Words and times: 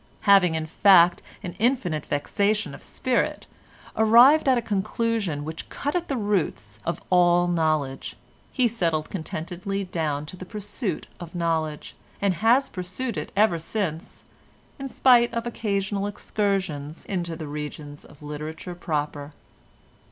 Having 0.21 0.55
in 0.55 0.65
fact, 0.65 1.21
after 1.43 1.55
infinite 1.59 2.07
vexation 2.07 2.73
of 2.73 2.81
spirit, 2.81 3.45
arrived 3.95 4.49
at 4.49 4.57
a 4.57 4.61
conclusion 4.63 5.45
which 5.45 5.69
cut 5.69 5.95
at 5.95 6.07
the 6.07 6.17
roots 6.17 6.79
of 6.87 6.99
all 7.11 7.45
knowledge, 7.47 8.15
he 8.51 8.67
settled 8.67 9.11
contentedly 9.11 9.83
down 9.83 10.25
to 10.25 10.35
the 10.35 10.43
pursuit 10.43 11.05
of 11.19 11.35
knowledge, 11.35 11.95
and 12.19 12.33
has 12.41 12.67
pursued 12.67 13.15
it 13.15 13.31
ever 13.35 13.59
since 13.59 14.23
in 14.79 14.89
spite 14.89 15.31
of 15.35 15.45
occasional 15.45 16.07
excursions 16.07 17.05
into 17.05 17.35
the 17.35 17.45
regions 17.47 18.03
of 18.03 18.23
literature 18.23 18.73
proper. 18.73 19.33